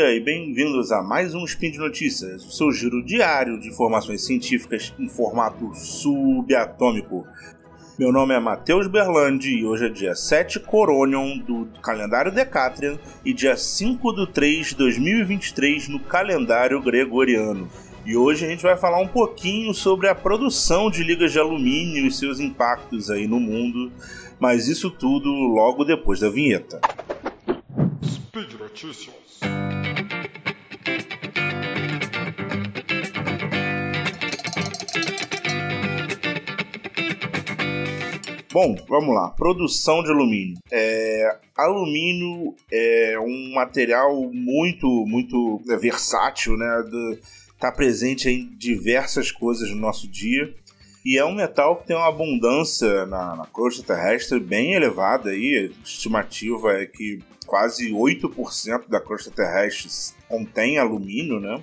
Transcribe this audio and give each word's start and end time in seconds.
dia 0.00 0.14
e 0.14 0.20
bem-vindos 0.20 0.90
a 0.92 1.02
mais 1.02 1.34
um 1.34 1.44
Spin 1.44 1.72
de 1.72 1.78
Notícias, 1.78 2.42
o 2.42 2.50
seu 2.50 2.72
giro 2.72 3.04
diário 3.04 3.60
de 3.60 3.68
informações 3.68 4.24
científicas 4.24 4.94
em 4.98 5.10
formato 5.10 5.74
subatômico. 5.74 7.26
Meu 7.98 8.10
nome 8.10 8.34
é 8.34 8.40
Matheus 8.40 8.86
Berlandi 8.86 9.58
e 9.58 9.66
hoje 9.66 9.84
é 9.84 9.88
dia 9.90 10.14
7 10.14 10.60
Coronion 10.60 11.36
do 11.36 11.68
calendário 11.82 12.32
Decatrian 12.32 12.98
e 13.22 13.34
dia 13.34 13.58
5 13.58 14.12
do 14.12 14.26
3 14.26 14.68
de 14.68 14.76
2023 14.76 15.88
no 15.88 16.00
calendário 16.00 16.80
Gregoriano. 16.80 17.68
E 18.06 18.16
hoje 18.16 18.46
a 18.46 18.48
gente 18.48 18.62
vai 18.62 18.78
falar 18.78 19.02
um 19.02 19.08
pouquinho 19.08 19.74
sobre 19.74 20.08
a 20.08 20.14
produção 20.14 20.90
de 20.90 21.04
ligas 21.04 21.30
de 21.30 21.38
alumínio 21.38 22.06
e 22.06 22.10
seus 22.10 22.40
impactos 22.40 23.10
aí 23.10 23.26
no 23.26 23.38
mundo, 23.38 23.92
mas 24.38 24.66
isso 24.66 24.90
tudo 24.90 25.28
logo 25.28 25.84
depois 25.84 26.20
da 26.20 26.30
vinheta. 26.30 26.80
Speed 28.02 28.54
Notícias. 28.58 29.20
Bom, 38.52 38.74
vamos 38.88 39.14
lá. 39.14 39.30
Produção 39.30 40.02
de 40.02 40.10
alumínio. 40.10 40.58
É, 40.72 41.36
alumínio 41.56 42.56
é 42.70 43.16
um 43.20 43.52
material 43.54 44.28
muito, 44.32 45.06
muito 45.06 45.62
versátil, 45.78 46.56
né? 46.56 46.84
Está 47.54 47.70
presente 47.70 48.28
em 48.28 48.46
diversas 48.56 49.30
coisas 49.30 49.70
no 49.70 49.76
nosso 49.76 50.08
dia. 50.08 50.52
E 51.04 51.16
é 51.16 51.24
um 51.24 51.34
metal 51.34 51.76
que 51.76 51.86
tem 51.86 51.96
uma 51.96 52.08
abundância 52.08 53.06
na, 53.06 53.36
na 53.36 53.46
crosta 53.46 53.84
terrestre 53.84 54.40
bem 54.40 54.72
elevada. 54.72 55.30
Aí. 55.30 55.70
A 55.72 55.82
estimativa 55.84 56.72
é 56.72 56.86
que 56.86 57.20
quase 57.46 57.92
8% 57.92 58.88
da 58.88 59.00
crosta 59.00 59.30
terrestre 59.30 59.88
contém 60.28 60.76
alumínio, 60.76 61.38
né? 61.38 61.62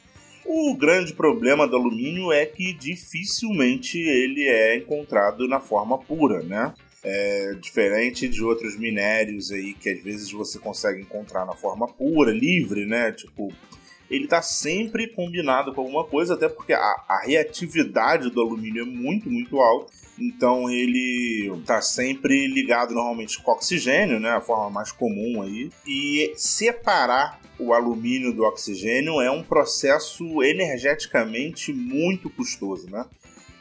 O 0.49 0.73
grande 0.77 1.13
problema 1.13 1.67
do 1.67 1.75
alumínio 1.75 2.31
é 2.31 2.45
que 2.45 2.71
dificilmente 2.71 3.99
ele 3.99 4.47
é 4.47 4.77
encontrado 4.77 5.45
na 5.45 5.59
forma 5.59 5.97
pura, 5.97 6.41
né? 6.41 6.73
É 7.03 7.53
diferente 7.61 8.29
de 8.29 8.41
outros 8.41 8.77
minérios 8.79 9.51
aí 9.51 9.73
que 9.73 9.89
às 9.89 10.01
vezes 10.01 10.31
você 10.31 10.57
consegue 10.57 11.01
encontrar 11.01 11.45
na 11.45 11.53
forma 11.53 11.85
pura, 11.85 12.31
livre, 12.31 12.85
né? 12.85 13.11
Tipo, 13.11 13.51
ele 14.09 14.23
está 14.23 14.41
sempre 14.41 15.07
combinado 15.09 15.73
com 15.73 15.81
alguma 15.81 16.05
coisa, 16.05 16.35
até 16.35 16.47
porque 16.47 16.71
a, 16.71 16.79
a, 16.79 17.23
reatividade 17.25 18.29
do 18.29 18.39
alumínio 18.39 18.83
é 18.83 18.85
muito, 18.85 19.29
muito 19.29 19.59
alta. 19.59 19.91
Então 20.19 20.69
ele 20.69 21.51
está 21.59 21.81
sempre 21.81 22.47
ligado 22.47 22.93
normalmente 22.93 23.41
com 23.41 23.51
oxigênio, 23.51 24.19
né? 24.19 24.31
A 24.31 24.41
forma 24.41 24.69
mais 24.69 24.91
comum 24.91 25.41
aí. 25.41 25.69
E 25.85 26.33
separar 26.35 27.39
o 27.59 27.73
alumínio 27.73 28.33
do 28.33 28.43
oxigênio 28.43 29.21
é 29.21 29.29
um 29.29 29.43
processo 29.43 30.43
energeticamente 30.43 31.73
muito 31.73 32.29
custoso, 32.29 32.89
né? 32.89 33.05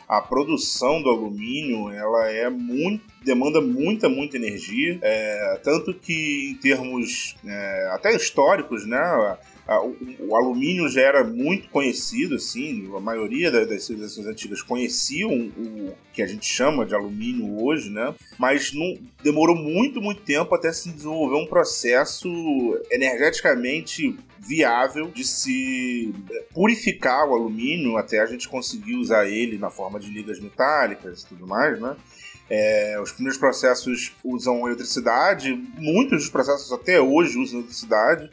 A 0.09 0.21
produção 0.21 1.03
do 1.03 1.11
alumínio 1.11 1.91
ela 1.91 2.31
é 2.31 2.49
muito 2.49 3.05
demanda 3.25 3.61
muita 3.61 4.09
muita 4.09 4.37
energia, 4.37 5.01
é, 5.03 5.61
tanto 5.65 5.93
que 5.93 6.51
em 6.53 6.55
termos 6.55 7.35
é, 7.45 7.91
até 7.93 8.15
históricos, 8.15 8.87
né? 8.87 9.37
O, 9.69 9.97
o, 10.29 10.37
alumínio 10.37 10.89
já 10.89 11.01
era 11.01 11.25
muito 11.25 11.69
conhecido, 11.71 12.37
assim, 12.37 12.89
a 12.97 13.01
maioria 13.01 13.51
das 13.51 13.85
civilizações 13.85 14.27
antigas 14.27 14.63
conheciam 14.63 15.31
o 15.31 15.93
que 16.13 16.23
a 16.23 16.27
gente 16.27 16.47
chama 16.47 16.87
de 16.87 16.95
alumínio 16.95 17.61
hoje, 17.63 17.91
né? 17.91 18.15
Mas 18.39 18.73
não, 18.73 18.97
demorou 19.25 19.57
muito, 19.57 20.01
muito 20.01 20.23
tempo 20.23 20.55
até 20.55 20.73
se 20.73 20.91
desenvolver 20.91 21.37
um 21.37 21.47
processo 21.47 22.29
energeticamente 22.91 24.17
viável 24.39 25.11
de 25.11 25.25
se 25.25 26.15
purificar 26.55 27.29
o 27.29 27.35
alumínio 27.35 27.97
até 27.97 28.21
a 28.21 28.27
gente 28.27 28.49
conseguir 28.49 28.95
usar 28.95 29.27
ele 29.27 29.59
na 29.59 29.71
forma 29.71 29.99
de 29.99 30.09
ligas 30.09 30.39
metálicas 30.39 31.23
e 31.23 31.27
tudo 31.27 31.47
mais, 31.47 31.81
né? 31.81 31.97
É, 32.49 33.01
os 33.01 33.11
primeiros 33.11 33.39
processos 33.39 34.13
usam 34.23 34.67
eletricidade, 34.67 35.53
muitos 35.77 36.21
dos 36.23 36.31
processos 36.31 36.73
até 36.73 37.01
hoje 37.01 37.37
usam 37.37 37.59
eletricidade. 37.59 38.31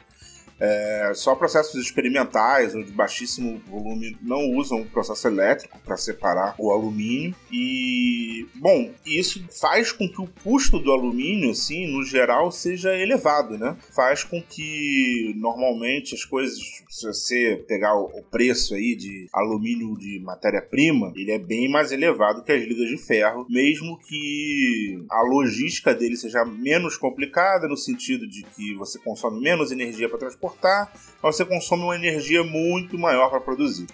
É, 0.58 1.12
só 1.14 1.34
processos 1.34 1.74
experimentais 1.74 2.74
ou 2.74 2.82
de 2.82 2.92
baixíssimo 2.92 3.60
volume 3.68 4.16
não 4.22 4.50
usam 4.52 4.80
o 4.80 4.86
processo 4.86 5.26
elétrico 5.26 5.78
para 5.84 5.96
separar 5.96 6.54
o 6.58 6.70
alumínio. 6.70 7.34
E, 7.52 8.46
bom, 8.54 8.90
isso 9.04 9.44
faz 9.60 9.92
com 9.92 10.08
que 10.08 10.20
o 10.20 10.28
custo 10.42 10.78
do 10.78 10.92
alumínio, 10.92 11.50
assim, 11.50 11.86
no 11.86 12.02
geral, 12.02 12.50
seja 12.50 12.96
elevado, 12.96 13.58
né? 13.58 13.76
Faz 13.94 14.24
com 14.24 14.40
que, 14.42 15.34
normalmente, 15.36 16.14
as 16.14 16.24
coisas, 16.24 16.58
se 16.88 17.06
você 17.06 17.64
pegar 17.68 17.94
o 17.94 18.22
preço 18.30 18.74
aí 18.74 18.94
de 18.94 19.28
alumínio 19.32 19.96
de 19.98 20.20
matéria-prima, 20.20 21.12
ele 21.16 21.32
é 21.32 21.38
bem 21.38 21.68
mais 21.68 21.92
elevado 21.92 22.42
que 22.42 22.52
as 22.52 22.62
ligas 22.62 22.88
de 22.88 22.96
ferro, 22.96 23.46
mesmo 23.50 23.98
que 23.98 25.04
a 25.10 25.22
logística 25.22 25.94
dele 25.94 26.16
seja 26.16 26.44
menos 26.44 26.96
complicada, 26.96 27.68
no 27.68 27.76
sentido 27.76 28.26
de 28.26 28.42
que 28.42 28.74
você 28.74 28.98
consome 28.98 29.40
menos 29.40 29.72
energia 29.72 30.08
para 30.08 30.18
transportar 30.18 30.53
transportar, 30.54 30.92
mas 31.22 31.36
você 31.36 31.44
consome 31.44 31.82
uma 31.82 31.96
energia 31.96 32.42
muito 32.42 32.98
maior 32.98 33.30
para 33.30 33.40
produzir. 33.40 33.86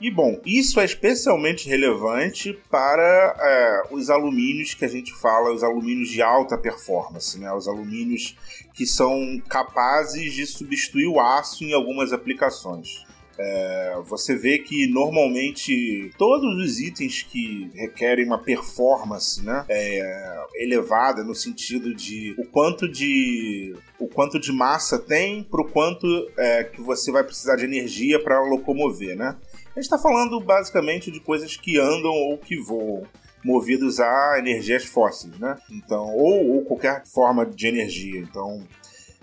E 0.00 0.10
bom, 0.10 0.40
isso 0.46 0.80
é 0.80 0.84
especialmente 0.84 1.68
relevante 1.68 2.58
para 2.70 3.36
é, 3.38 3.94
os 3.94 4.08
alumínios 4.08 4.72
que 4.72 4.84
a 4.84 4.88
gente 4.88 5.12
fala, 5.12 5.52
os 5.52 5.62
alumínios 5.62 6.08
de 6.08 6.22
alta 6.22 6.56
performance, 6.56 7.38
né? 7.38 7.52
os 7.52 7.68
alumínios 7.68 8.34
que 8.72 8.86
são 8.86 9.40
capazes 9.46 10.32
de 10.32 10.46
substituir 10.46 11.06
o 11.06 11.20
aço 11.20 11.64
em 11.64 11.74
algumas 11.74 12.14
aplicações. 12.14 13.04
É, 13.42 13.98
você 14.04 14.36
vê 14.36 14.58
que 14.58 14.86
normalmente 14.86 16.10
todos 16.18 16.62
os 16.62 16.78
itens 16.78 17.22
que 17.22 17.70
requerem 17.74 18.26
uma 18.26 18.36
performance 18.36 19.42
né, 19.42 19.64
é, 19.66 20.44
elevada 20.56 21.24
no 21.24 21.34
sentido 21.34 21.94
de 21.94 22.34
o 22.36 22.44
quanto 22.44 22.86
de 22.86 23.74
o 23.98 24.06
quanto 24.06 24.38
de 24.38 24.52
massa 24.52 24.98
tem 24.98 25.42
para 25.42 25.62
o 25.62 25.64
quanto 25.70 26.06
é, 26.36 26.64
que 26.64 26.82
você 26.82 27.10
vai 27.10 27.24
precisar 27.24 27.56
de 27.56 27.64
energia 27.64 28.22
para 28.22 28.40
locomover, 28.42 29.16
né? 29.16 29.36
A 29.66 29.80
gente 29.80 29.84
está 29.84 29.98
falando 29.98 30.38
basicamente 30.40 31.10
de 31.10 31.20
coisas 31.20 31.56
que 31.56 31.78
andam 31.78 32.12
ou 32.12 32.36
que 32.36 32.60
voam 32.60 33.06
movidos 33.42 34.00
a 34.00 34.38
energias 34.38 34.84
fósseis, 34.84 35.38
né? 35.38 35.56
Então, 35.70 36.14
ou, 36.14 36.56
ou 36.56 36.64
qualquer 36.64 37.06
forma 37.06 37.46
de 37.46 37.66
energia. 37.66 38.20
Então, 38.20 38.66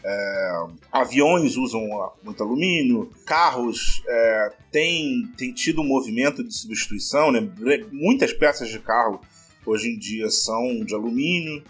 é, 0.04 0.66
aviões 0.92 1.58
usam 1.58 1.82
muito 2.24 2.42
alumínio, 2.42 3.12
carros 3.26 4.02
é, 4.08 4.54
têm, 4.72 5.30
têm 5.38 5.52
tido 5.52 5.82
um 5.82 5.88
movimento 5.88 6.44
de 6.44 6.54
substituição, 6.54 7.32
né? 7.32 7.48
muitas 7.92 8.32
peças 8.34 8.70
de 8.70 8.80
carro 8.80 9.20
hoje 9.66 9.90
em 9.90 9.98
dia 9.98 10.30
são 10.30 10.84
de 10.86 10.94
alumínio. 10.94 11.64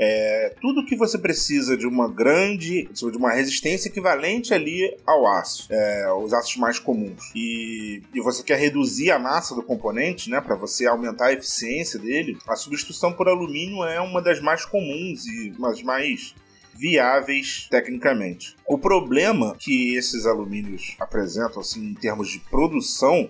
É, 0.00 0.54
tudo 0.60 0.86
que 0.86 0.94
você 0.94 1.18
precisa 1.18 1.76
de 1.76 1.84
uma 1.84 2.08
grande, 2.08 2.88
de 2.92 3.16
uma 3.16 3.32
resistência 3.32 3.88
equivalente 3.88 4.54
ali 4.54 4.96
ao 5.04 5.26
aço, 5.26 5.66
é, 5.70 6.12
os 6.12 6.32
aços 6.32 6.56
mais 6.56 6.78
comuns, 6.78 7.32
e, 7.34 8.00
e 8.14 8.20
você 8.20 8.44
quer 8.44 8.60
reduzir 8.60 9.10
a 9.10 9.18
massa 9.18 9.56
do 9.56 9.62
componente, 9.62 10.30
né, 10.30 10.40
para 10.40 10.54
você 10.54 10.86
aumentar 10.86 11.26
a 11.26 11.32
eficiência 11.32 11.98
dele, 11.98 12.38
a 12.46 12.54
substituição 12.54 13.12
por 13.12 13.28
alumínio 13.28 13.82
é 13.82 14.00
uma 14.00 14.22
das 14.22 14.40
mais 14.40 14.64
comuns 14.64 15.26
e 15.26 15.52
uma 15.58 15.70
das 15.70 15.82
mais 15.82 16.32
viáveis 16.78 17.66
tecnicamente. 17.68 18.56
O 18.66 18.78
problema 18.78 19.56
que 19.58 19.96
esses 19.96 20.24
alumínios 20.24 20.94
apresentam 21.00 21.60
assim, 21.60 21.84
em 21.84 21.94
termos 21.94 22.30
de 22.30 22.38
produção 22.38 23.28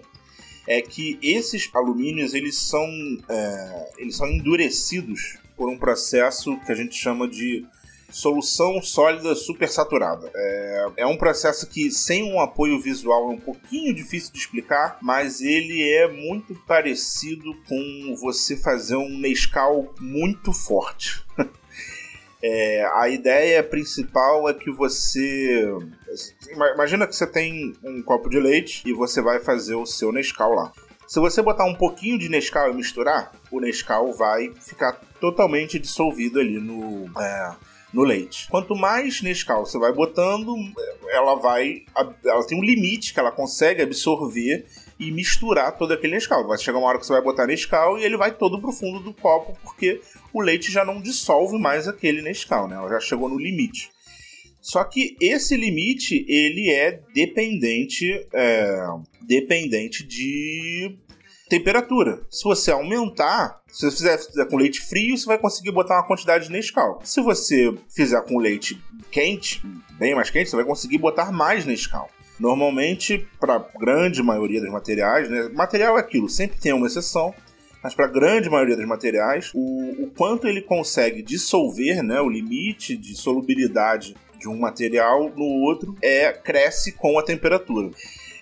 é 0.67 0.83
que 0.83 1.19
esses 1.23 1.71
alumínios 1.75 2.35
eles 2.35 2.59
são, 2.59 2.87
é, 3.29 3.93
eles 3.97 4.17
são 4.17 4.29
endurecidos 4.29 5.39
por 5.57 5.71
um 5.71 5.79
processo 5.79 6.59
que 6.61 6.71
a 6.71 6.75
gente 6.75 6.95
chama 6.95 7.27
de 7.27 7.67
solução 8.11 8.81
sólida 8.83 9.35
supersaturada. 9.35 10.31
É, 10.35 10.87
é 10.99 11.07
um 11.07 11.17
processo 11.17 11.67
que, 11.67 11.91
sem 11.91 12.23
um 12.23 12.41
apoio 12.41 12.81
visual, 12.81 13.31
é 13.31 13.35
um 13.35 13.41
pouquinho 13.41 13.95
difícil 13.95 14.33
de 14.33 14.39
explicar, 14.39 14.99
mas 15.01 15.41
ele 15.41 15.83
é 15.83 16.09
muito 16.09 16.55
parecido 16.67 17.55
com 17.67 18.15
você 18.21 18.57
fazer 18.57 18.97
um 18.97 19.19
Nescau 19.19 19.95
muito 20.01 20.53
forte. 20.53 21.25
É, 22.43 22.89
a 22.95 23.09
ideia 23.09 23.63
principal 23.63 24.49
é 24.49 24.55
que 24.55 24.71
você. 24.71 25.65
Imagina 26.75 27.07
que 27.07 27.17
você 27.17 27.27
tem 27.27 27.75
um 27.83 28.01
copo 28.03 28.29
de 28.29 28.39
leite 28.39 28.83
e 28.87 28.93
você 28.93 29.21
vai 29.21 29.41
fazer 29.41 29.75
o 29.75 29.87
seu 29.87 30.13
Nescau 30.13 30.55
lá. 30.55 30.73
Se 31.07 31.19
você 31.19 31.43
botar 31.43 31.65
um 31.65 31.75
pouquinho 31.75 32.19
de 32.19 32.29
Nescau 32.29 32.71
e 32.71 32.75
misturar, 32.75 33.33
o 33.51 33.61
Nescau 33.61 34.13
vai 34.13 34.53
ficar 34.61 34.93
totalmente 35.21 35.79
dissolvido 35.79 36.39
ali 36.39 36.59
no, 36.61 37.11
é, 37.19 37.57
no 37.93 38.05
leite. 38.05 38.47
Quanto 38.49 38.77
mais 38.77 39.21
Nescau 39.23 39.67
você 39.67 39.79
vai 39.79 39.93
botando, 39.93 40.55
ela 41.11 41.35
vai. 41.35 41.83
Ela 42.25 42.47
tem 42.47 42.59
um 42.59 42.65
limite 42.65 43.13
que 43.13 43.19
ela 43.19 43.33
consegue 43.33 43.83
absorver 43.83 44.67
e 44.99 45.13
misturar 45.13 45.77
todo 45.77 45.93
aquele 45.93 46.15
Nescau. 46.15 46.47
Vai 46.47 46.59
chegar 46.59 46.79
uma 46.79 46.89
hora 46.89 46.99
que 46.99 47.07
você 47.07 47.13
vai 47.13 47.23
botar 47.23 47.47
Nescau 47.47 47.99
e 47.99 48.05
ele 48.05 48.17
vai 48.17 48.33
todo 48.33 48.61
pro 48.61 48.73
fundo 48.73 49.01
do 49.01 49.13
copo, 49.13 49.57
porque 49.63 50.01
o 50.33 50.41
leite 50.41 50.73
já 50.73 50.85
não 50.85 51.01
dissolve 51.01 51.59
mais 51.59 51.87
aquele 51.87 52.23
Nescau, 52.23 52.67
né? 52.67 52.77
Ela 52.77 52.91
já 52.91 53.01
chegou 53.01 53.29
no 53.29 53.39
limite. 53.39 53.91
Só 54.61 54.83
que 54.85 55.17
esse 55.21 55.57
limite 55.57 56.27
ele 56.29 56.71
é 56.71 57.01
dependente, 57.15 58.27
é, 58.35 58.87
dependente 59.23 60.05
de 60.05 60.97
temperatura. 61.49 62.21
Se 62.31 62.45
você 62.45 62.71
aumentar, 62.71 63.63
se 63.69 63.87
você 63.87 63.97
fizer, 63.97 64.19
fizer, 64.19 64.45
com 64.47 64.57
leite 64.57 64.81
frio, 64.81 65.17
você 65.17 65.27
vai 65.27 65.39
conseguir 65.39 65.71
botar 65.71 65.95
uma 65.95 66.07
quantidade 66.07 66.47
de 66.47 66.53
Nescau. 66.53 67.01
Se 67.03 67.23
você 67.23 67.73
fizer 67.89 68.21
com 68.25 68.39
leite 68.39 68.79
quente, 69.11 69.63
bem 69.93 70.15
mais 70.15 70.29
quente, 70.29 70.51
você 70.51 70.57
vai 70.57 70.65
conseguir 70.65 70.99
botar 70.99 71.33
mais 71.33 71.65
Nescau. 71.65 72.11
Normalmente, 72.39 73.27
para 73.41 73.65
grande 73.79 74.23
maioria 74.23 74.61
dos 74.61 74.71
materiais, 74.71 75.29
né, 75.29 75.49
material 75.53 75.97
é 75.97 76.01
aquilo, 76.01 76.29
sempre 76.29 76.61
tem 76.61 76.73
uma 76.73 76.87
exceção, 76.87 77.35
mas 77.83 77.95
para 77.95 78.07
a 78.07 78.09
grande 78.09 78.49
maioria 78.49 78.77
dos 78.77 78.87
materiais, 78.87 79.51
o, 79.55 80.05
o, 80.05 80.11
quanto 80.17 80.47
ele 80.47 80.63
consegue 80.63 81.23
dissolver, 81.23 82.03
né, 82.03 82.21
o 82.21 82.29
limite 82.29 82.97
de 82.97 83.15
solubilidade 83.15 84.17
de 84.39 84.49
um 84.49 84.59
material 84.59 85.33
no 85.37 85.45
outro, 85.63 85.97
é 86.01 86.33
cresce 86.33 86.93
com 86.93 87.19
a 87.19 87.23
temperatura. 87.23 87.91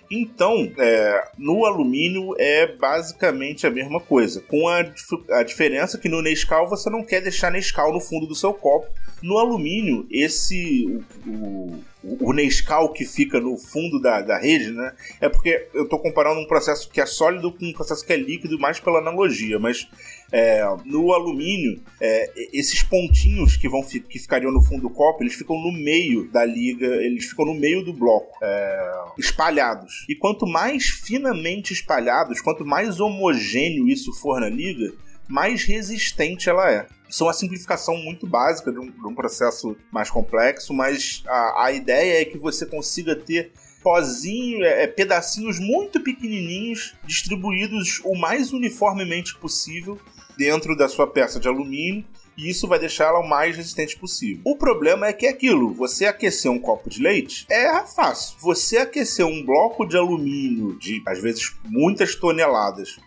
Então, 0.09 0.71
é, 0.77 1.31
no 1.37 1.65
alumínio 1.65 2.33
é 2.37 2.65
basicamente 2.75 3.67
a 3.67 3.69
mesma 3.69 3.99
coisa, 3.99 4.41
com 4.41 4.67
a, 4.67 4.85
a 5.31 5.43
diferença 5.43 5.97
que 5.97 6.07
no 6.07 6.21
Nescau 6.21 6.69
você 6.69 6.89
não 6.89 7.03
quer 7.03 7.21
deixar 7.21 7.51
Nescau 7.51 7.91
no 7.91 7.99
fundo 7.99 8.25
do 8.25 8.35
seu 8.35 8.53
copo. 8.53 8.87
No 9.21 9.37
alumínio, 9.37 10.07
esse 10.09 11.03
o, 11.25 11.79
o 11.96 11.96
o 12.03 12.31
Nescau 12.31 12.93
que 12.93 13.05
fica 13.05 13.39
no 13.39 13.57
fundo 13.57 13.99
da, 13.99 14.21
da 14.21 14.37
rede, 14.39 14.71
né? 14.71 14.93
É 15.19 15.27
porque 15.27 15.67
eu 15.73 15.83
estou 15.83 15.99
comparando 15.99 16.39
um 16.39 16.47
processo 16.47 16.89
que 16.89 17.01
é 17.01 17.05
sólido 17.05 17.51
com 17.51 17.65
um 17.65 17.73
processo 17.73 18.05
que 18.05 18.13
é 18.13 18.17
líquido, 18.17 18.59
mais 18.59 18.79
pela 18.79 18.99
analogia, 18.99 19.57
mas 19.59 19.87
é, 20.31 20.61
no 20.85 21.13
alumínio, 21.13 21.81
é, 21.99 22.31
esses 22.53 22.83
pontinhos 22.83 23.57
que 23.57 23.67
vão 23.67 23.81
que 23.81 24.19
ficariam 24.19 24.51
no 24.51 24.63
fundo 24.63 24.83
do 24.83 24.89
copo, 24.89 25.23
eles 25.23 25.33
ficam 25.33 25.57
no 25.57 25.71
meio 25.71 26.29
da 26.31 26.45
liga, 26.45 26.85
eles 26.85 27.25
ficam 27.25 27.45
no 27.45 27.55
meio 27.55 27.83
do 27.83 27.93
bloco, 27.93 28.31
é, 28.43 28.93
espalhados. 29.17 30.05
E 30.07 30.15
quanto 30.15 30.45
mais 30.45 30.85
finamente 30.85 31.73
espalhados, 31.73 32.41
quanto 32.41 32.65
mais 32.65 32.99
homogêneo 32.99 33.87
isso 33.87 34.13
for 34.13 34.39
na 34.39 34.49
liga, 34.49 34.93
mais 35.27 35.63
resistente 35.63 36.49
ela 36.49 36.71
é. 36.71 36.87
Isso 37.09 37.23
é 37.23 37.27
uma 37.27 37.33
simplificação 37.33 37.97
muito 37.97 38.27
básica 38.27 38.71
de 38.71 38.79
um, 38.79 38.89
de 38.89 39.07
um 39.07 39.15
processo 39.15 39.77
mais 39.91 40.09
complexo, 40.09 40.73
mas 40.73 41.23
a, 41.27 41.65
a, 41.65 41.71
ideia 41.71 42.21
é 42.21 42.25
que 42.25 42.37
você 42.37 42.65
consiga 42.65 43.15
ter 43.15 43.51
pozinho, 43.81 44.63
é, 44.63 44.83
é, 44.83 44.87
pedacinhos 44.87 45.59
muito 45.59 46.01
pequenininhos 46.01 46.95
distribuídos 47.05 48.01
o 48.03 48.15
mais 48.15 48.51
uniformemente 48.51 49.37
possível 49.37 49.97
dentro 50.37 50.75
da 50.75 50.89
sua 50.89 51.07
peça 51.07 51.39
de 51.39 51.47
alumínio 51.47 52.03
e 52.37 52.49
isso 52.49 52.67
vai 52.67 52.77
deixá-la 52.77 53.19
o 53.19 53.27
mais 53.27 53.57
resistente 53.57 53.97
possível. 53.97 54.41
O 54.45 54.55
problema 54.55 55.07
é 55.07 55.13
que 55.13 55.25
é 55.25 55.29
aquilo, 55.29 55.73
você 55.73 56.05
aquecer 56.05 56.51
um 56.51 56.59
copo 56.59 56.89
de 56.89 57.01
leite 57.01 57.47
é 57.49 57.83
fácil. 57.85 58.37
Você 58.39 58.77
aquecer 58.77 59.25
um 59.25 59.43
bloco 59.43 59.85
de 59.85 59.97
alumínio 59.97 60.77
de 60.77 61.01
às 61.07 61.19
vezes 61.19 61.55
muitas 61.65 62.13
toneladas 62.13 62.99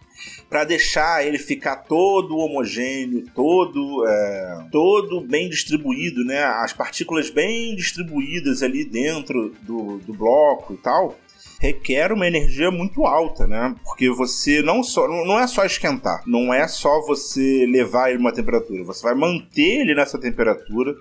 para 0.49 0.65
deixar 0.65 1.27
ele 1.27 1.39
ficar 1.39 1.77
todo 1.77 2.37
homogêneo, 2.37 3.25
todo 3.35 4.05
é, 4.07 4.67
todo 4.71 5.21
bem 5.21 5.49
distribuído, 5.49 6.25
né? 6.25 6.43
As 6.43 6.73
partículas 6.73 7.31
bem 7.31 7.75
distribuídas 7.77 8.63
ali 8.63 8.85
dentro 8.85 9.55
do, 9.63 9.99
do 9.99 10.13
bloco 10.13 10.75
e 10.75 10.77
tal 10.79 11.17
requer 11.61 12.11
uma 12.11 12.27
energia 12.27 12.71
muito 12.71 13.05
alta, 13.05 13.47
né? 13.47 13.75
Porque 13.85 14.09
você 14.09 14.63
não 14.63 14.83
só 14.83 15.07
não 15.07 15.39
é 15.39 15.47
só 15.47 15.65
esquentar, 15.65 16.23
não 16.27 16.53
é 16.53 16.67
só 16.67 17.03
você 17.03 17.67
levar 17.71 18.09
ele 18.09 18.19
uma 18.19 18.33
temperatura, 18.33 18.83
você 18.83 19.03
vai 19.03 19.15
manter 19.15 19.81
ele 19.81 19.95
nessa 19.95 20.19
temperatura 20.19 20.95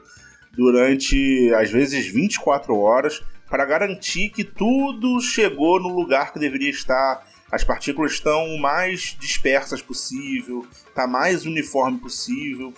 durante 0.51 1.50
às 1.56 1.71
vezes 1.71 2.07
24 2.07 2.77
horas 2.77 3.24
para 3.50 3.66
garantir 3.66 4.30
que 4.30 4.44
tudo 4.44 5.21
chegou 5.21 5.80
no 5.80 5.88
lugar 5.88 6.33
que 6.33 6.39
deveria 6.39 6.69
estar 6.69 7.25
as 7.51 7.63
partículas 7.63 8.13
estão 8.13 8.45
o 8.55 8.59
mais 8.59 9.17
dispersas 9.19 9.81
possível, 9.81 10.65
tá 10.93 11.07
mais 11.07 11.45
uniforme 11.45 11.97
possível. 11.97 12.73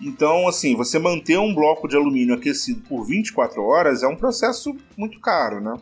Então, 0.00 0.48
assim, 0.48 0.74
você 0.74 0.98
manter 0.98 1.38
um 1.38 1.54
bloco 1.54 1.86
de 1.86 1.96
alumínio 1.96 2.34
aquecido 2.34 2.80
por 2.88 3.04
24 3.04 3.62
horas 3.62 4.02
é 4.02 4.08
um 4.08 4.16
processo 4.16 4.74
muito 4.96 5.20
caro, 5.20 5.60
né? 5.60 5.74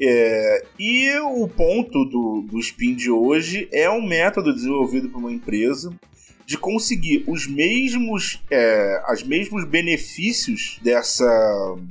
É, 0.00 0.64
e 0.78 1.10
o 1.18 1.48
ponto 1.48 2.04
do, 2.04 2.42
do 2.48 2.58
spin 2.60 2.94
de 2.94 3.10
hoje 3.10 3.68
é 3.72 3.90
um 3.90 4.06
método 4.06 4.54
desenvolvido 4.54 5.08
por 5.08 5.18
uma 5.18 5.32
empresa 5.32 5.92
de 6.46 6.56
conseguir 6.56 7.24
os 7.26 7.46
mesmos, 7.46 8.42
é, 8.50 9.02
os 9.12 9.22
mesmos 9.22 9.64
benefícios 9.66 10.78
dessa, 10.82 11.28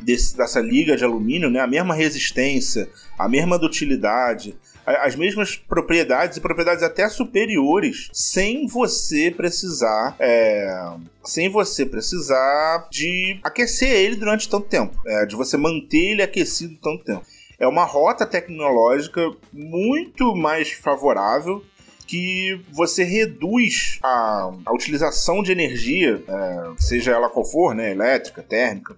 desse, 0.02 0.36
dessa 0.36 0.60
liga 0.60 0.98
de 0.98 1.04
alumínio, 1.04 1.50
né? 1.50 1.60
a 1.60 1.68
mesma 1.68 1.94
resistência, 1.94 2.90
a 3.20 3.30
mesma 3.30 3.60
dutilidade, 3.60 4.56
as 4.88 5.16
mesmas 5.16 5.56
propriedades 5.58 6.38
e 6.38 6.42
propriedades 6.42 6.82
até 6.82 7.10
superiores 7.10 8.10
sem 8.14 8.68
você 8.68 9.30
precisar 9.30 10.16
é, 10.18 10.94
sem 11.26 11.50
você 11.50 11.86
precisar 11.86 12.88
de 12.90 13.38
aquecer 13.44 13.90
ele 13.90 14.16
durante 14.16 14.48
tanto 14.48 14.68
tempo, 14.68 14.98
é, 15.06 15.26
de 15.26 15.36
você 15.36 15.58
manter 15.58 16.12
ele 16.12 16.22
aquecido 16.22 16.78
tanto 16.82 17.04
tempo. 17.04 17.26
É 17.60 17.68
uma 17.68 17.84
rota 17.84 18.26
tecnológica 18.26 19.22
muito 19.52 20.36
mais 20.36 20.72
favorável 20.72 21.64
que 22.06 22.62
você 22.72 23.04
reduz 23.04 24.00
a, 24.02 24.54
a 24.66 24.74
utilização 24.74 25.44
de 25.44 25.52
energia, 25.52 26.24
é, 26.26 26.82
seja 26.82 27.12
ela 27.12 27.30
qual 27.30 27.46
for, 27.46 27.76
né, 27.76 27.92
elétrica, 27.92 28.42
térmica, 28.42 28.96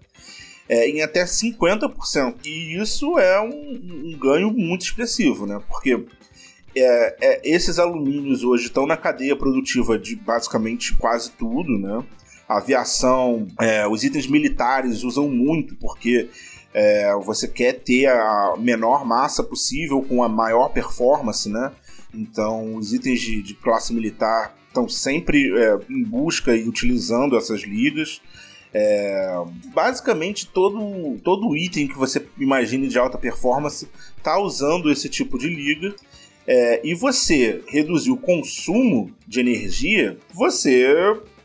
é, 0.69 0.88
em 0.88 1.01
até 1.01 1.25
50%. 1.25 2.36
E 2.45 2.80
isso 2.80 3.18
é 3.18 3.42
um, 3.42 4.12
um 4.13 4.18
ganho 4.18 4.51
muito 4.51 4.83
expressivo, 4.83 5.48
né? 5.48 5.60
Porque 5.68 6.06
é, 6.75 7.16
é, 7.19 7.42
esses 7.44 7.80
alumínios 7.80 8.44
hoje 8.44 8.66
estão 8.66 8.86
na 8.86 8.95
cadeia 8.95 9.36
produtiva 9.36 9.98
de 9.98 10.16
basicamente 10.16 10.95
quase 10.95 11.31
tudo, 11.31 11.77
né? 11.80 12.04
A 12.48 12.57
aviação, 12.57 13.48
é, 13.60 13.88
os 13.88 14.04
itens 14.04 14.27
militares 14.27 15.04
usam 15.04 15.27
muito 15.27 15.75
porque 15.75 16.30
é, 16.74 17.13
você 17.16 17.48
quer 17.48 17.74
ter 17.74 18.07
a 18.07 18.54
menor 18.57 19.06
massa 19.06 19.44
possível 19.44 20.01
com 20.04 20.24
a 20.24 20.30
maior 20.30 20.69
performance, 20.69 21.50
né? 21.50 21.71
Então, 22.13 22.75
os 22.75 22.94
itens 22.94 23.19
de, 23.19 23.42
de 23.42 23.54
classe 23.56 23.94
militar 23.94 24.56
estão 24.68 24.88
sempre 24.88 25.52
é, 25.57 25.78
em 25.90 26.04
busca 26.04 26.56
e 26.56 26.68
utilizando 26.68 27.38
essas 27.38 27.61
ligas. 27.61 28.21
É, 28.73 29.35
basicamente 29.73 30.47
todo, 30.47 31.18
todo 31.23 31.56
item 31.57 31.88
que 31.88 31.97
você 31.97 32.26
imagine 32.38 32.88
de 32.88 32.99
alta 32.99 33.18
performance 33.18 33.88
está 34.18 34.40
usando 34.40 34.92
esse 34.92 35.09
tipo 35.09 35.38
de 35.38 35.47
liga. 35.47 35.95
É, 36.47 36.81
e 36.83 36.95
você 36.95 37.64
reduzir 37.68 38.09
o 38.09 38.18
consumo 38.18 39.11
de 39.28 39.40
energia, 39.40 40.18
você 40.33 40.88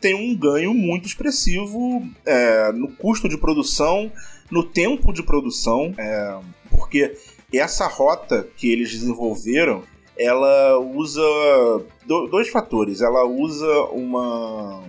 tem 0.01 0.15
um 0.15 0.35
ganho 0.35 0.73
muito 0.73 1.07
expressivo 1.07 2.03
é, 2.25 2.71
no 2.71 2.87
custo 2.87 3.29
de 3.29 3.37
produção, 3.37 4.11
no 4.49 4.63
tempo 4.63 5.13
de 5.13 5.21
produção, 5.21 5.93
é, 5.97 6.39
porque 6.71 7.15
essa 7.53 7.87
rota 7.87 8.47
que 8.57 8.71
eles 8.71 8.91
desenvolveram 8.91 9.83
ela 10.17 10.79
usa 10.79 11.21
dois 12.05 12.49
fatores. 12.49 13.01
Ela 13.01 13.25
usa 13.25 13.67
uma 13.91 14.83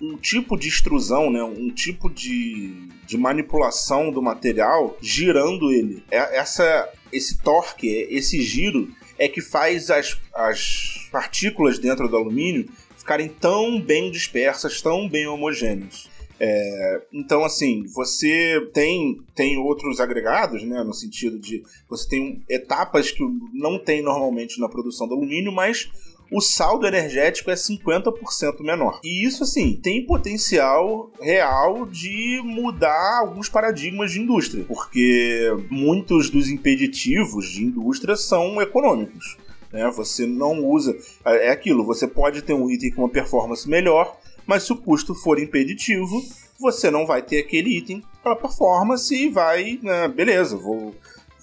um 0.00 0.16
tipo 0.16 0.56
de 0.56 0.68
extrusão, 0.68 1.30
né? 1.30 1.42
um 1.42 1.70
tipo 1.70 2.08
de, 2.08 2.88
de 3.06 3.18
manipulação 3.18 4.10
do 4.10 4.22
material 4.22 4.96
girando 5.00 5.70
ele. 5.70 6.02
É, 6.10 6.38
essa, 6.38 6.88
esse 7.12 7.38
torque, 7.42 7.86
esse 8.10 8.40
giro, 8.40 8.88
é 9.18 9.28
que 9.28 9.42
faz 9.42 9.90
as, 9.90 10.18
as 10.34 11.08
partículas 11.12 11.78
dentro 11.78 12.08
do 12.08 12.16
alumínio 12.16 12.68
ficarem 12.96 13.28
tão 13.28 13.80
bem 13.80 14.10
dispersas, 14.10 14.80
tão 14.80 15.08
bem 15.08 15.26
homogêneas. 15.26 16.08
É, 16.42 17.02
então, 17.12 17.44
assim, 17.44 17.84
você 17.94 18.66
tem, 18.72 19.20
tem 19.34 19.58
outros 19.58 20.00
agregados, 20.00 20.62
né? 20.62 20.82
No 20.82 20.94
sentido 20.94 21.38
de 21.38 21.62
você 21.86 22.08
tem 22.08 22.42
etapas 22.48 23.10
que 23.10 23.22
não 23.52 23.78
tem 23.78 24.00
normalmente 24.00 24.58
na 24.58 24.70
produção 24.70 25.06
do 25.06 25.14
alumínio, 25.14 25.52
mas 25.52 25.90
o 26.30 26.40
saldo 26.40 26.86
energético 26.86 27.50
é 27.50 27.54
50% 27.54 28.60
menor. 28.60 29.00
E 29.02 29.24
isso, 29.26 29.42
assim, 29.42 29.78
tem 29.82 30.06
potencial 30.06 31.10
real 31.20 31.86
de 31.86 32.40
mudar 32.44 33.20
alguns 33.20 33.48
paradigmas 33.48 34.12
de 34.12 34.20
indústria, 34.20 34.64
porque 34.64 35.52
muitos 35.68 36.30
dos 36.30 36.48
impeditivos 36.48 37.48
de 37.48 37.64
indústria 37.64 38.16
são 38.16 38.60
econômicos. 38.62 39.36
Né? 39.72 39.90
Você 39.96 40.26
não 40.26 40.64
usa. 40.64 40.96
É 41.24 41.50
aquilo, 41.50 41.84
você 41.84 42.06
pode 42.06 42.42
ter 42.42 42.54
um 42.54 42.70
item 42.70 42.92
com 42.92 43.02
uma 43.02 43.08
performance 43.08 43.68
melhor, 43.68 44.16
mas 44.46 44.62
se 44.62 44.72
o 44.72 44.76
custo 44.76 45.14
for 45.14 45.38
impeditivo, 45.38 46.22
você 46.58 46.90
não 46.90 47.06
vai 47.06 47.22
ter 47.22 47.38
aquele 47.38 47.76
item 47.78 48.02
para 48.22 48.36
performance 48.36 49.14
e 49.14 49.28
vai, 49.28 49.78
né, 49.82 50.06
beleza, 50.08 50.56
vou 50.56 50.94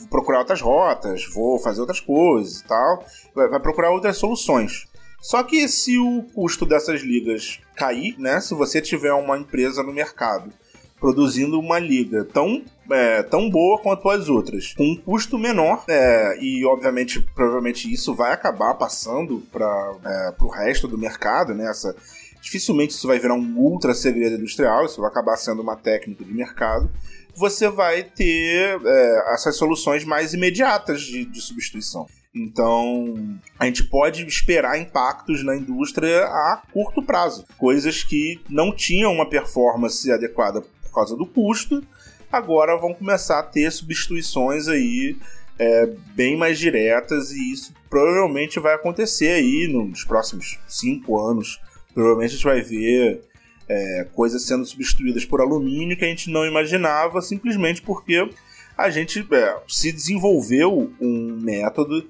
procurar 0.09 0.39
outras 0.39 0.61
rotas, 0.61 1.25
vou 1.33 1.59
fazer 1.59 1.81
outras 1.81 1.99
coisas 1.99 2.59
e 2.59 2.63
tal, 2.65 3.05
vai, 3.35 3.59
procurar 3.59 3.91
outras 3.91 4.17
soluções. 4.17 4.85
Só 5.19 5.41
que 5.43 5.67
se 5.67 5.97
o 5.97 6.23
custo 6.33 6.65
dessas 6.65 7.01
ligas 7.01 7.59
cair, 7.75 8.15
né, 8.19 8.39
se 8.39 8.53
você 8.53 8.81
tiver 8.81 9.13
uma 9.13 9.37
empresa 9.37 9.81
no 9.81 9.91
mercado 9.91 10.51
produzindo 10.99 11.59
uma 11.59 11.79
liga 11.79 12.25
tão 12.25 12.63
é, 12.89 13.21
tão 13.21 13.49
boa 13.49 13.79
quanto 13.79 14.09
as 14.09 14.29
outras, 14.29 14.73
com 14.73 14.83
um 14.83 14.95
custo 14.95 15.37
menor, 15.37 15.83
é, 15.89 16.37
e 16.41 16.65
obviamente, 16.65 17.21
provavelmente 17.35 17.91
isso 17.91 18.15
vai 18.15 18.31
acabar 18.31 18.75
passando 18.75 19.43
para 19.51 19.93
é, 20.05 20.33
o 20.41 20.47
resto 20.47 20.87
do 20.87 20.97
mercado, 20.97 21.53
né? 21.53 21.69
Essa, 21.69 21.93
dificilmente 22.41 22.93
isso 22.93 23.07
vai 23.07 23.19
virar 23.19 23.33
um 23.33 23.57
ultra 23.57 23.93
segredo 23.93 24.35
industrial, 24.37 24.85
isso 24.85 25.01
vai 25.01 25.09
acabar 25.09 25.35
sendo 25.35 25.61
uma 25.61 25.75
técnica 25.75 26.23
de 26.23 26.33
mercado. 26.33 26.89
Você 27.37 27.69
vai 27.69 28.03
ter 28.03 28.81
é, 28.83 29.33
essas 29.33 29.55
soluções 29.55 30.03
mais 30.03 30.33
imediatas 30.33 31.01
de, 31.01 31.23
de 31.23 31.39
substituição. 31.39 32.07
Então, 32.33 33.39
a 33.59 33.65
gente 33.65 33.83
pode 33.83 34.25
esperar 34.25 34.79
impactos 34.79 35.43
na 35.43 35.55
indústria 35.55 36.25
a 36.25 36.63
curto 36.73 37.01
prazo. 37.01 37.45
Coisas 37.57 38.03
que 38.03 38.39
não 38.49 38.75
tinham 38.75 39.13
uma 39.13 39.29
performance 39.29 40.11
adequada 40.11 40.61
por 40.61 40.91
causa 40.91 41.15
do 41.15 41.25
custo, 41.25 41.83
agora 42.31 42.75
vão 42.75 42.93
começar 42.93 43.39
a 43.39 43.43
ter 43.43 43.71
substituições 43.71 44.67
aí 44.67 45.15
é, 45.59 45.87
bem 46.15 46.35
mais 46.35 46.59
diretas 46.59 47.31
e 47.31 47.51
isso 47.51 47.73
provavelmente 47.89 48.59
vai 48.59 48.73
acontecer 48.73 49.29
aí 49.29 49.67
nos 49.67 50.03
próximos 50.03 50.59
cinco 50.67 51.19
anos. 51.19 51.59
Provavelmente 51.93 52.31
a 52.31 52.33
gente 52.33 52.43
vai 52.43 52.61
ver 52.61 53.21
é, 53.69 54.07
coisas 54.13 54.43
sendo 54.43 54.65
substituídas 54.65 55.25
por 55.25 55.41
alumínio 55.41 55.97
que 55.97 56.05
a 56.05 56.07
gente 56.07 56.29
não 56.29 56.45
imaginava 56.45 57.21
simplesmente 57.21 57.81
porque 57.81 58.29
a 58.77 58.89
gente 58.89 59.25
é, 59.31 59.57
se 59.67 59.91
desenvolveu 59.91 60.91
um 61.01 61.39
método 61.41 62.07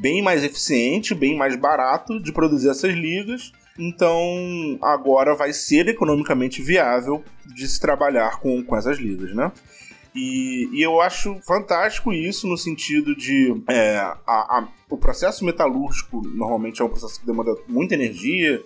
bem 0.00 0.22
mais 0.22 0.44
eficiente, 0.44 1.14
bem 1.14 1.36
mais 1.36 1.56
barato 1.56 2.20
de 2.20 2.32
produzir 2.32 2.68
essas 2.68 2.94
ligas. 2.94 3.52
Então 3.78 4.78
agora 4.82 5.34
vai 5.34 5.52
ser 5.52 5.88
economicamente 5.88 6.62
viável 6.62 7.24
de 7.46 7.66
se 7.66 7.80
trabalhar 7.80 8.38
com, 8.38 8.62
com 8.62 8.76
essas 8.76 8.98
ligas, 8.98 9.34
né? 9.34 9.50
E, 10.14 10.68
e, 10.72 10.82
eu 10.82 11.00
acho 11.00 11.40
fantástico 11.40 12.12
isso 12.12 12.46
no 12.46 12.58
sentido 12.58 13.16
de 13.16 13.62
é, 13.66 13.96
a, 13.96 14.18
a, 14.26 14.68
o 14.90 14.98
processo 14.98 15.42
metalúrgico 15.42 16.20
normalmente 16.34 16.82
é 16.82 16.84
um 16.84 16.88
processo 16.90 17.18
que 17.18 17.24
demanda 17.24 17.56
muita 17.66 17.94
energia, 17.94 18.62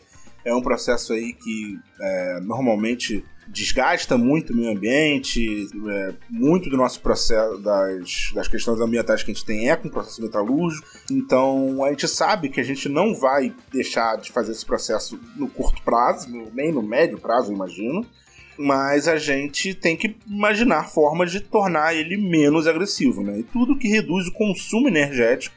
é 0.47 0.55
um 0.55 0.63
processo 0.63 1.13
aí 1.13 1.33
que 1.33 1.79
é, 2.01 2.41
normalmente 2.41 3.25
desgasta 3.49 4.17
muito 4.17 4.53
o 4.53 4.57
meio 4.57 4.71
ambiente, 4.71 5.69
é, 5.89 6.15
muito 6.31 6.71
do 6.71 6.77
nosso 6.77 7.01
processo, 7.01 7.59
das, 7.59 8.31
das 8.33 8.49
questões 8.49 8.81
ambientais 8.81 9.23
que 9.25 9.31
a 9.31 9.35
gente 9.35 9.45
tem 9.45 9.69
é 9.69 9.77
com 9.77 9.89
o 9.89 9.91
processo 9.91 10.23
metalúrgico, 10.23 10.87
então 11.11 11.85
a 11.85 11.91
gente 11.91 12.07
sabe 12.07 12.49
que 12.49 12.61
a 12.61 12.65
gente 12.65 12.89
não 12.89 13.15
vai 13.15 13.53
deixar 13.73 14.17
de 14.17 14.31
fazer 14.31 14.53
esse 14.53 14.65
processo 14.65 15.19
no 15.37 15.49
curto 15.49 15.83
prazo, 15.83 16.29
nem 16.55 16.73
no 16.73 16.83
médio 16.83 17.19
prazo, 17.19 17.53
imagino, 17.53 18.07
mas 18.57 19.09
a 19.09 19.17
gente 19.17 19.75
tem 19.75 19.97
que 19.97 20.17
imaginar 20.27 20.89
formas 20.89 21.31
de 21.31 21.41
tornar 21.41 21.95
ele 21.95 22.17
menos 22.17 22.67
agressivo, 22.67 23.23
né? 23.23 23.41
E 23.41 23.43
tudo 23.43 23.77
que 23.77 23.89
reduz 23.89 24.29
o 24.29 24.33
consumo 24.33 24.89
energético 24.89 25.55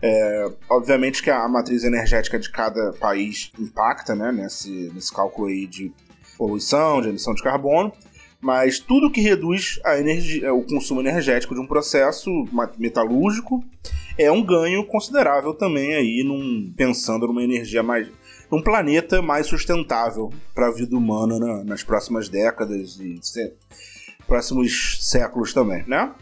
é, 0.00 0.46
obviamente 0.68 1.22
que 1.22 1.30
a 1.30 1.48
matriz 1.48 1.84
energética 1.84 2.38
de 2.38 2.50
cada 2.50 2.92
país 2.92 3.50
impacta 3.58 4.14
né, 4.14 4.30
nesse, 4.30 4.90
nesse 4.94 5.12
cálculo 5.12 5.48
aí 5.48 5.66
de 5.66 5.92
poluição, 6.36 7.00
de 7.00 7.08
emissão 7.08 7.34
de 7.34 7.42
carbono, 7.42 7.92
mas 8.40 8.78
tudo 8.78 9.10
que 9.10 9.20
reduz 9.20 9.80
a 9.84 9.98
energia, 9.98 10.54
o 10.54 10.62
consumo 10.62 11.00
energético 11.00 11.54
de 11.54 11.60
um 11.60 11.66
processo 11.66 12.30
metalúrgico 12.78 13.64
é 14.16 14.30
um 14.30 14.44
ganho 14.44 14.84
considerável 14.86 15.52
também 15.52 15.94
aí 15.94 16.22
num, 16.24 16.72
pensando 16.76 17.26
numa 17.26 17.42
energia 17.42 17.82
mais 17.82 18.08
num 18.50 18.62
planeta 18.62 19.20
mais 19.20 19.46
sustentável 19.46 20.32
para 20.54 20.68
a 20.68 20.72
vida 20.72 20.96
humana 20.96 21.38
né, 21.38 21.64
nas 21.66 21.82
próximas 21.82 22.28
décadas 22.28 22.98
e 22.98 23.20
próximos 24.26 24.98
séculos 25.02 25.52
também, 25.52 25.84
né? 25.86 26.14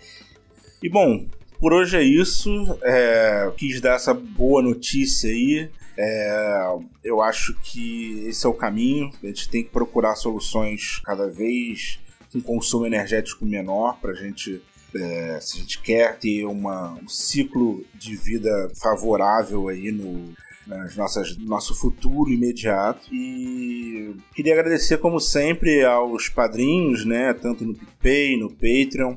E 0.82 0.88
bom, 0.88 1.26
por 1.60 1.72
hoje 1.72 1.96
é 1.96 2.02
isso. 2.02 2.50
É, 2.82 3.52
quis 3.56 3.80
dar 3.80 3.96
essa 3.96 4.14
boa 4.14 4.62
notícia 4.62 5.30
aí. 5.30 5.70
É, 5.98 6.76
eu 7.02 7.22
acho 7.22 7.54
que 7.62 8.24
esse 8.26 8.44
é 8.46 8.48
o 8.48 8.54
caminho. 8.54 9.10
A 9.22 9.26
gente 9.26 9.48
tem 9.48 9.62
que 9.62 9.70
procurar 9.70 10.14
soluções 10.16 11.00
cada 11.04 11.28
vez 11.28 11.98
com 12.32 12.40
consumo 12.40 12.86
energético 12.86 13.44
menor 13.44 13.98
para 14.00 14.12
a 14.12 14.14
gente. 14.14 14.62
É, 14.94 15.38
se 15.40 15.56
a 15.56 15.60
gente 15.60 15.80
quer 15.82 16.18
ter 16.18 16.44
uma, 16.44 16.94
um 16.94 17.08
ciclo 17.08 17.84
de 17.94 18.16
vida 18.16 18.70
favorável 18.80 19.68
aí 19.68 19.92
no, 19.92 20.32
nas 20.66 20.96
nossas 20.96 21.36
nosso 21.36 21.74
futuro 21.74 22.30
imediato 22.30 23.12
e 23.12 24.14
queria 24.34 24.54
agradecer 24.54 24.96
como 24.98 25.20
sempre 25.20 25.84
aos 25.84 26.28
padrinhos 26.30 27.04
né 27.04 27.34
tanto 27.34 27.64
no 27.64 27.74
PicPay 27.74 28.38
no 28.38 28.48
Patreon 28.48 29.16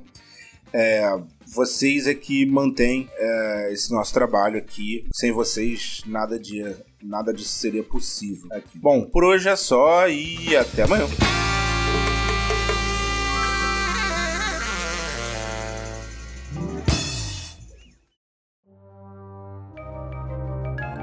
é, 0.73 1.19
vocês 1.53 2.07
é 2.07 2.13
que 2.13 2.45
mantêm 2.45 3.09
é, 3.13 3.73
esse 3.73 3.91
nosso 3.91 4.13
trabalho 4.13 4.57
aqui. 4.57 5.05
Sem 5.13 5.31
vocês, 5.31 6.01
nada, 6.05 6.39
de, 6.39 6.63
nada 7.03 7.33
disso 7.33 7.59
seria 7.59 7.83
possível. 7.83 8.47
Aqui. 8.51 8.77
Bom, 8.77 9.05
por 9.05 9.23
hoje 9.23 9.49
é 9.49 9.55
só 9.55 10.07
e 10.07 10.55
até 10.55 10.83
amanhã. 10.83 11.05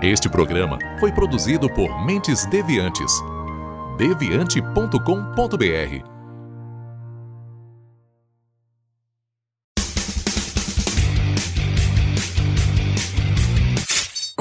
Este 0.02 0.28
programa 0.28 0.78
foi 1.00 1.10
produzido 1.10 1.72
por 1.72 2.06
Mentes 2.06 2.46
Deviantes. 2.46 3.12
deviante.com.br 3.98 6.15